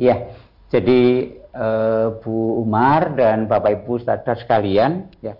[0.02, 0.34] Ya.
[0.70, 5.38] Jadi uh, Bu Umar dan Bapak Ibu saudara sekalian, ya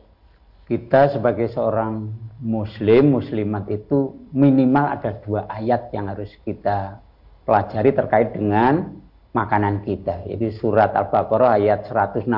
[0.71, 7.03] kita sebagai seorang Muslim Muslimat itu minimal ada dua ayat yang harus kita
[7.43, 9.03] pelajari terkait dengan
[9.35, 10.31] makanan kita.
[10.31, 12.31] Jadi surat Al-Baqarah ayat 168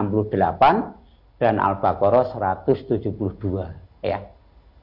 [1.36, 3.12] dan Al-Baqarah 172
[4.00, 4.31] ya.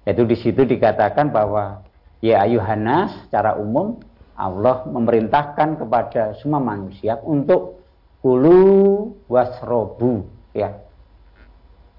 [0.08, 1.84] Itu di situ dikatakan bahwa
[2.24, 4.00] ya ayuhanas secara umum
[4.40, 7.84] Allah memerintahkan kepada semua manusia untuk
[8.24, 10.80] kulu wasrobu ya.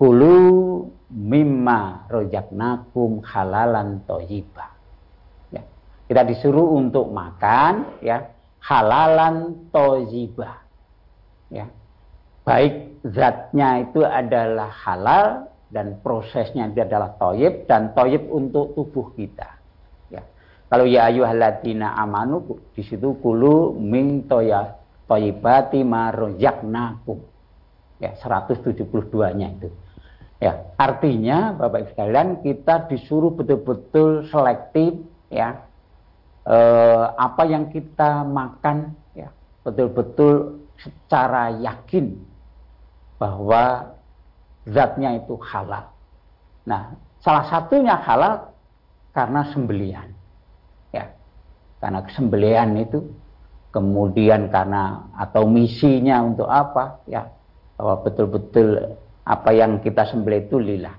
[0.00, 0.40] Kulu
[1.12, 4.72] mimma rojaknakum halalan toyibah.
[5.52, 5.62] Ya.
[6.08, 8.32] Kita disuruh untuk makan ya
[8.64, 10.60] halalan tozibah.
[11.48, 11.66] Ya.
[12.44, 19.48] Baik zatnya itu adalah halal dan prosesnya itu adalah toyib dan toyib untuk tubuh kita.
[20.10, 20.22] Ya.
[20.66, 27.22] Kalau ya ayuhaladina amanu di situ kulu min toya toyibati marojaknakum.
[28.02, 29.68] Ya, 172-nya itu.
[30.40, 34.96] Ya, artinya Bapak Ibu sekalian kita disuruh betul-betul selektif
[35.28, 35.68] ya
[36.48, 39.28] eh, apa yang kita makan ya
[39.60, 42.16] betul-betul secara yakin
[43.20, 43.92] bahwa
[44.70, 45.90] zatnya itu halal.
[46.66, 48.54] Nah, salah satunya halal
[49.14, 50.08] karena sembelian.
[50.94, 51.14] Ya.
[51.80, 53.04] Karena sembelian itu
[53.70, 57.02] kemudian karena atau misinya untuk apa?
[57.06, 57.30] Ya,
[57.78, 60.96] bahwa betul-betul apa yang kita sembelih itu lillah.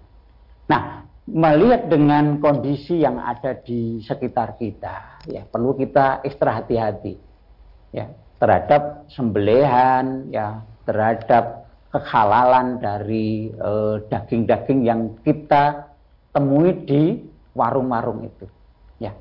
[0.71, 7.19] Nah, melihat dengan kondisi yang ada di sekitar kita, ya perlu kita ekstra hati-hati,
[7.91, 8.09] ya
[8.41, 15.91] terhadap sembelihan, ya terhadap kehalalan dari eh, daging-daging yang kita
[16.31, 17.03] temui di
[17.51, 18.47] warung-warung itu,
[18.97, 19.11] ya.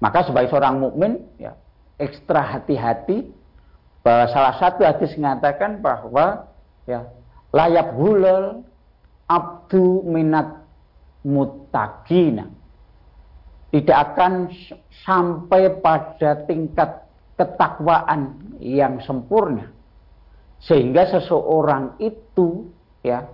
[0.00, 1.52] Maka sebagai seorang mukmin, ya
[1.98, 3.34] ekstra hati-hati.
[4.08, 6.48] Salah satu hadis mengatakan bahwa
[6.88, 7.04] ya
[7.52, 8.64] layak hulal
[9.28, 10.64] abdu minat
[11.20, 12.48] mutakina
[13.68, 14.48] tidak akan
[15.04, 17.04] sampai pada tingkat
[17.36, 18.32] ketakwaan
[18.64, 19.68] yang sempurna
[20.58, 22.70] sehingga seseorang itu
[23.02, 23.26] ya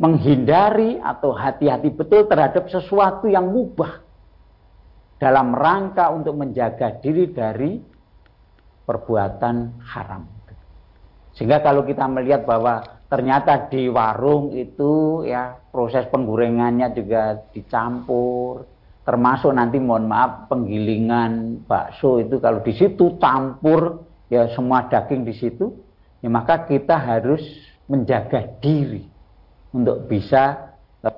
[0.00, 4.00] menghindari atau hati-hati betul terhadap sesuatu yang mubah
[5.20, 7.76] dalam rangka untuk menjaga diri dari
[8.88, 10.24] perbuatan haram.
[11.36, 12.80] Sehingga kalau kita melihat bahwa
[13.10, 18.62] ternyata di warung itu ya proses penggorengannya juga dicampur
[19.02, 25.34] termasuk nanti mohon maaf penggilingan bakso itu kalau di situ campur ya semua daging di
[25.34, 25.74] situ
[26.20, 27.42] ya maka kita harus
[27.90, 29.08] menjaga diri
[29.74, 30.70] untuk bisa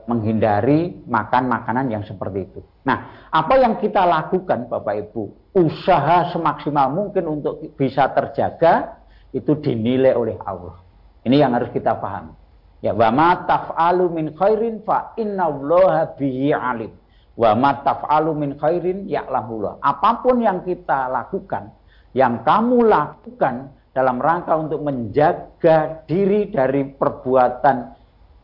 [0.07, 2.61] menghindari makan makanan yang seperti itu.
[2.87, 5.55] Nah, apa yang kita lakukan Bapak Ibu?
[5.59, 9.03] Usaha semaksimal mungkin untuk bisa terjaga
[9.35, 10.79] itu dinilai oleh Allah.
[11.27, 12.35] Ini yang harus kita pahami.
[12.83, 16.91] Ya, wa ma taf'alu min khairin fa innallaha bihi alim.
[17.39, 19.83] Wa ma taf'alu min khairin ya'lamullah.
[19.83, 21.71] Apa pun yang kita lakukan,
[22.15, 27.77] yang kamu lakukan dalam rangka untuk menjaga diri dari perbuatan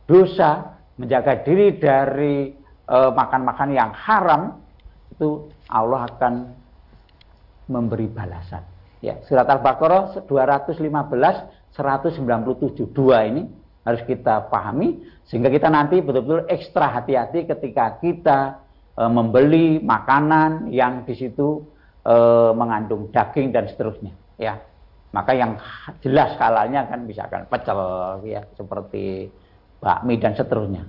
[0.05, 2.53] dosa, menjaga diri dari
[2.85, 4.61] eh, makan-makan uh, yang haram,
[5.13, 6.33] itu Allah akan
[7.69, 8.61] memberi balasan.
[9.01, 13.45] Ya, surat Al-Baqarah 215 197 dua ini
[13.85, 18.39] harus kita pahami sehingga kita nanti betul-betul ekstra hati-hati ketika kita
[18.97, 21.63] e, membeli makanan yang di situ
[22.03, 22.15] e,
[22.57, 24.59] mengandung daging dan seterusnya ya
[25.09, 25.57] maka yang
[26.05, 27.79] jelas halalnya kan misalkan pecel
[28.25, 29.29] ya seperti
[29.81, 30.85] bakmi dan seterusnya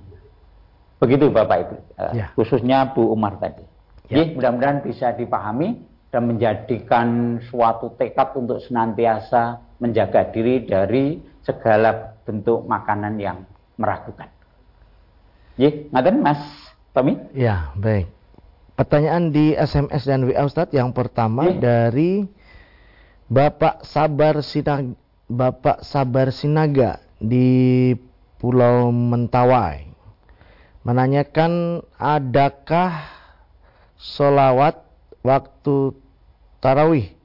[1.01, 2.27] begitu Bapak Ibu e, ya.
[2.37, 3.65] khususnya Bu Umar tadi
[4.09, 4.21] ya.
[4.21, 12.67] jadi mudah-mudahan bisa dipahami dan menjadikan suatu tekad untuk senantiasa menjaga diri dari segala bentuk
[12.67, 13.47] makanan yang
[13.79, 14.29] meragukan.
[15.57, 16.41] Ya, ngaten Mas
[16.93, 17.17] Tommy?
[17.33, 18.11] Ya, baik.
[18.75, 21.57] Pertanyaan di SMS dan WA Ustadz yang pertama ya.
[21.89, 22.27] dari
[23.31, 24.91] Bapak Sabar Sinaga,
[25.31, 27.95] Bapak Sabar Sinaga di
[28.35, 29.87] Pulau Mentawai
[30.83, 33.07] menanyakan adakah
[33.95, 34.83] solawat
[35.23, 35.95] waktu
[36.59, 37.15] tarawih?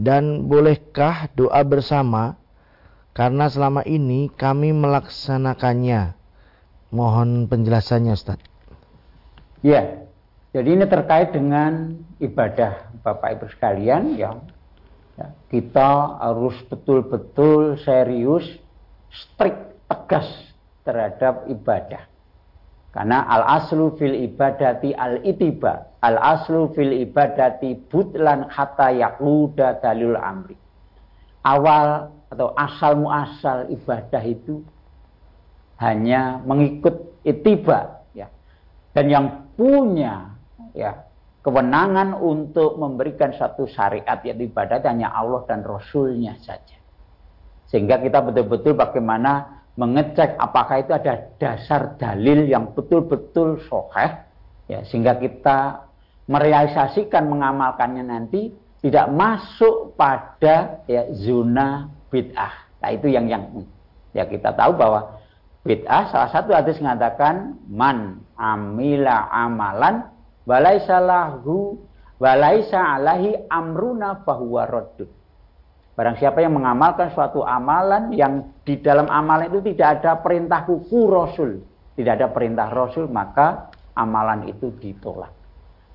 [0.00, 2.40] Dan bolehkah doa bersama?
[3.12, 6.16] Karena selama ini kami melaksanakannya.
[6.88, 8.40] Mohon penjelasannya Ustaz.
[9.60, 10.08] Ya
[10.56, 14.32] jadi ini terkait dengan ibadah Bapak Ibu sekalian ya,
[15.18, 18.46] ya kita harus betul-betul serius
[19.10, 20.30] strict tegas
[20.86, 22.06] terhadap ibadah
[22.98, 30.16] karena al aslu fil ibadati al itiba, al aslu fil ibadati butlan hatta yakluda dalil
[30.16, 30.56] amri.
[31.44, 34.64] Awal atau asal muasal ibadah itu
[35.78, 38.32] hanya mengikut itiba ya.
[38.96, 40.34] Dan yang punya
[40.72, 41.07] ya
[41.42, 46.76] kewenangan untuk memberikan satu syariat yaitu ibadat hanya Allah dan Rasulnya saja.
[47.68, 54.10] Sehingga kita betul-betul bagaimana mengecek apakah itu ada dasar dalil yang betul-betul soheh
[54.66, 55.86] ya sehingga kita
[56.26, 58.50] merealisasikan mengamalkannya nanti
[58.82, 62.82] tidak masuk pada ya zona bid'ah.
[62.82, 63.42] Nah itu yang yang
[64.14, 65.18] ya kita tahu bahwa
[65.62, 70.10] bid'ah salah satu hadis mengatakan man amila amalan
[70.48, 71.76] walaisa lahu
[72.16, 75.10] walaisa alahi amruna fahuwa raddud.
[75.92, 81.10] Barang siapa yang mengamalkan suatu amalan yang di dalam amalan itu tidak ada perintah kuku
[81.10, 81.58] Rasul,
[81.98, 83.68] tidak ada perintah Rasul, maka
[83.98, 85.34] amalan itu ditolak.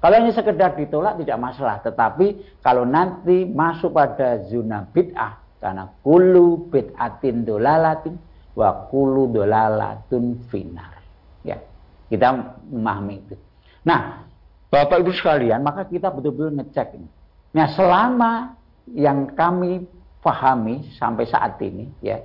[0.03, 6.67] Kalau ini sekedar ditolak tidak masalah, tetapi kalau nanti masuk pada zona bid'ah, karena kulu
[6.67, 8.19] bid'atin dolalatin
[8.59, 10.99] wa kulu dolalatun finar.
[11.47, 11.63] Ya,
[12.11, 13.39] kita memahami itu.
[13.87, 14.27] Nah,
[14.73, 17.05] Bapak Ibu sekalian, maka kita betul-betul ngecek ini.
[17.53, 18.57] Nah, selama
[18.89, 19.85] yang kami
[20.23, 22.23] pahami sampai saat ini ya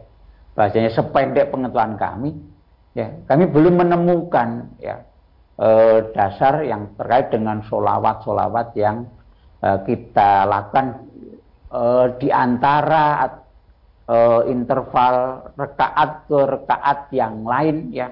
[0.54, 2.30] bahasanya sependek pengetahuan kami
[2.94, 5.02] ya kami belum menemukan ya
[5.58, 9.06] eh, dasar yang terkait dengan solawat-solawat yang
[9.62, 10.86] eh, kita lakukan
[11.74, 13.26] eh, di antara
[14.06, 15.14] eh, interval
[15.58, 18.08] rekaat ke rekaat yang lain ya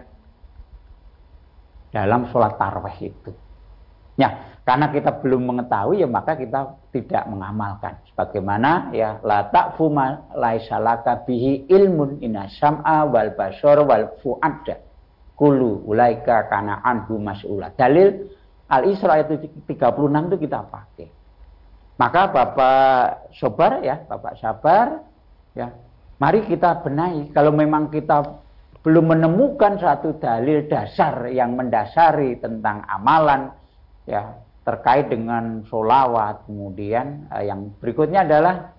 [1.94, 3.45] dalam sholat tarwih itu.
[4.16, 8.00] Ya, karena kita belum mengetahui ya maka kita tidak mengamalkan.
[8.10, 14.82] Sebagaimana ya la ta'fu ma laisalaka bihi ilmun inna sam'a wal basar wal fu'adda
[15.36, 17.70] kulu ulaika kana anhu mas'ula.
[17.76, 18.26] Dalil
[18.66, 19.70] Al-Isra itu 36
[20.26, 21.08] itu kita pakai.
[21.96, 25.06] Maka Bapak Sobar ya, Bapak Sabar
[25.54, 25.70] ya,
[26.18, 28.42] mari kita benahi kalau memang kita
[28.82, 33.54] belum menemukan satu dalil dasar yang mendasari tentang amalan
[34.06, 38.74] ya terkait dengan solawat kemudian eh, yang berikutnya adalah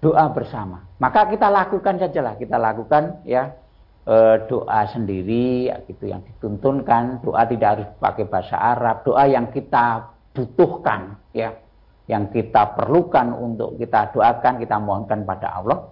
[0.00, 0.84] doa bersama.
[1.00, 2.36] Maka kita lakukan sajalah.
[2.36, 3.56] Kita lakukan ya
[4.04, 7.24] eh, doa sendiri ya, gitu yang dituntunkan.
[7.24, 9.04] Doa tidak harus pakai bahasa Arab.
[9.08, 11.56] Doa yang kita butuhkan ya
[12.10, 15.88] yang kita perlukan untuk kita doakan kita mohonkan pada Allah.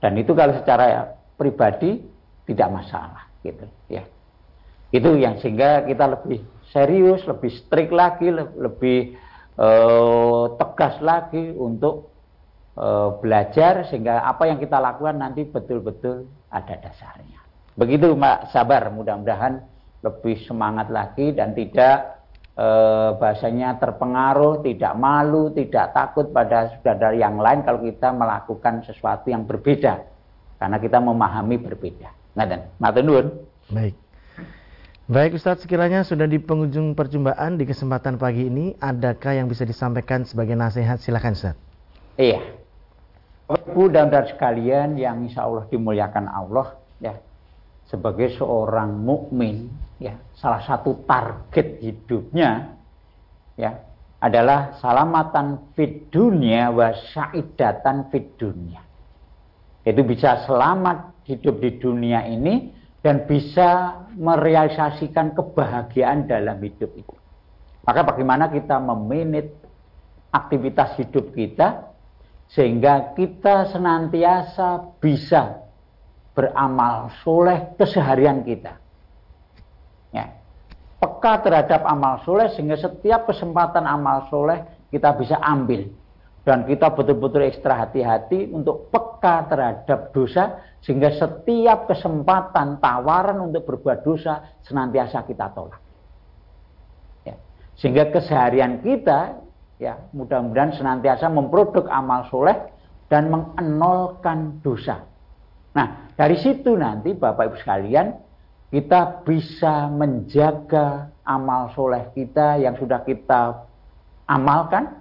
[0.00, 2.00] Dan itu kalau secara pribadi
[2.48, 4.02] tidak masalah gitu ya.
[4.90, 6.40] Itu yang sehingga kita lebih
[6.70, 9.18] serius, lebih strict lagi, lebih
[9.58, 12.10] uh, tegas lagi untuk
[12.78, 17.38] uh, belajar sehingga apa yang kita lakukan nanti betul-betul ada dasarnya.
[17.78, 19.62] Begitu Mbak Sabar, mudah-mudahan
[20.00, 22.24] lebih semangat lagi dan tidak
[22.56, 29.28] uh, bahasanya terpengaruh, tidak malu, tidak takut pada saudara yang lain kalau kita melakukan sesuatu
[29.28, 30.02] yang berbeda
[30.60, 32.10] karena kita memahami berbeda.
[32.80, 33.26] Matur nuwun.
[33.72, 33.94] Baik.
[35.10, 40.22] Baik Ustadz, sekiranya sudah di penghujung perjumpaan di kesempatan pagi ini, adakah yang bisa disampaikan
[40.22, 41.02] sebagai nasihat?
[41.02, 41.58] Silakan Ustadz.
[42.14, 42.38] Iya.
[43.50, 47.18] Ibu dan saudara sekalian yang insya Allah dimuliakan Allah, ya
[47.90, 49.66] sebagai seorang mukmin,
[49.98, 52.78] ya salah satu target hidupnya,
[53.58, 53.82] ya
[54.22, 58.78] adalah salamatan fid dunia wa syaidatan fid dunia.
[59.82, 67.16] Itu bisa selamat hidup di dunia ini dan bisa merealisasikan kebahagiaan dalam hidup itu.
[67.84, 69.56] Maka bagaimana kita meminit
[70.30, 71.90] aktivitas hidup kita
[72.52, 75.64] sehingga kita senantiasa bisa
[76.36, 78.76] beramal soleh keseharian kita.
[80.12, 80.36] Ya.
[81.00, 84.60] Peka terhadap amal soleh sehingga setiap kesempatan amal soleh
[84.92, 85.88] kita bisa ambil.
[86.40, 94.00] Dan kita betul-betul ekstra hati-hati untuk peka terhadap dosa sehingga setiap kesempatan tawaran untuk berbuat
[94.00, 95.80] dosa senantiasa kita tolak.
[97.28, 97.36] Ya.
[97.76, 99.36] Sehingga keseharian kita
[99.76, 102.56] ya mudah-mudahan senantiasa memproduk amal soleh
[103.12, 105.04] dan mengenolkan dosa.
[105.76, 108.16] Nah dari situ nanti Bapak Ibu sekalian
[108.72, 113.66] kita bisa menjaga amal soleh kita yang sudah kita
[114.30, 115.00] amalkan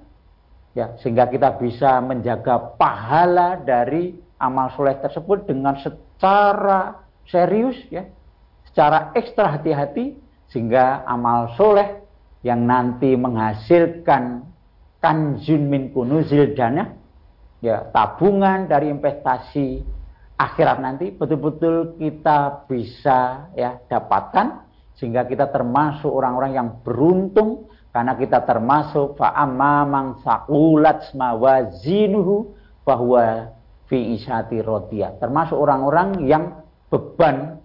[0.80, 8.08] ya sehingga kita bisa menjaga pahala dari amal soleh tersebut dengan secara serius ya.
[8.72, 10.16] Secara ekstra hati-hati
[10.48, 12.00] sehingga amal soleh
[12.48, 14.48] yang nanti menghasilkan
[15.04, 16.96] kanjun min kunuzil dana
[17.60, 19.84] ya tabungan dari investasi
[20.40, 24.64] akhirat nanti betul-betul kita bisa ya dapatkan
[24.96, 32.54] sehingga kita termasuk orang-orang yang beruntung karena kita termasuk fa'amma mang saqulat mawazinuhu
[32.86, 33.50] bahwa
[33.90, 35.18] fi isyati rodiyah.
[35.18, 36.62] Termasuk orang-orang yang
[36.94, 37.58] beban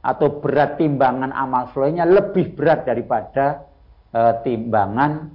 [0.00, 3.68] atau berat timbangan amal solehnya lebih berat daripada
[4.08, 5.28] e, timbangan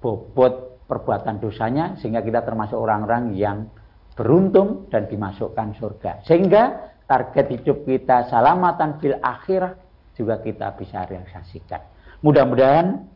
[0.00, 3.68] bobot perbuatan dosanya sehingga kita termasuk orang-orang yang
[4.16, 6.24] beruntung dan dimasukkan surga.
[6.24, 9.76] Sehingga target hidup kita salamatan fil akhirah
[10.16, 11.80] juga kita bisa realisasikan.
[12.20, 13.12] Mudah-mudahan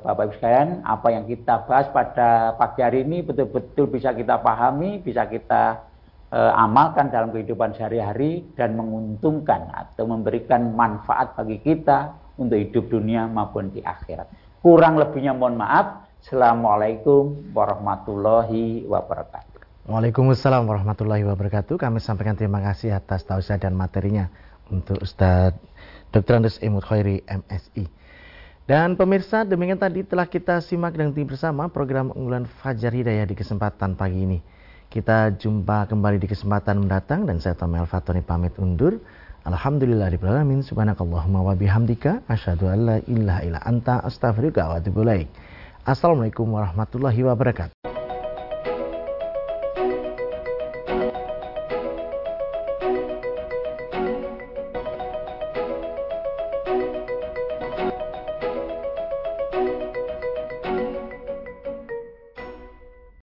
[0.00, 4.98] Bapak Ibu sekalian, apa yang kita bahas pada pagi hari ini betul-betul bisa kita pahami,
[4.98, 5.86] bisa kita
[6.34, 12.10] eh, amalkan dalam kehidupan sehari-hari dan menguntungkan atau memberikan manfaat bagi kita
[12.42, 14.26] untuk hidup dunia maupun di akhirat.
[14.58, 16.10] Kurang lebihnya mohon maaf.
[16.20, 19.88] Assalamualaikum warahmatullahi wabarakatuh.
[19.88, 21.80] Waalaikumsalam warahmatullahi wabarakatuh.
[21.80, 24.28] Kami sampaikan terima kasih atas tausiah dan materinya
[24.68, 25.56] untuk Ustadz
[26.10, 26.42] Dr.
[26.42, 27.99] Andes Imut Khairi MSI.
[28.68, 33.34] Dan pemirsa, demikian tadi telah kita simak dan tim bersama program unggulan Fajar Hidayah di
[33.34, 34.38] kesempatan pagi ini.
[34.90, 38.98] Kita jumpa kembali di kesempatan mendatang dan saya Tomel Fatoni pamit undur.
[39.46, 45.06] Alhamdulillah alamin subhanakallahumma wa bihamdika asyhadu an la ilaha illa anta astaghfiruka wa atubu
[45.86, 47.99] Assalamualaikum warahmatullahi wabarakatuh.